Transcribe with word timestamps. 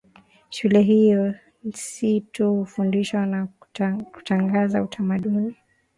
Shule 0.49 0.81
hiyo 0.81 1.35
si 1.75 2.21
tu 2.21 2.53
hufundisha 2.55 3.25
na 3.25 3.47
kutangaza 4.11 4.83
utamaduni 4.83 5.55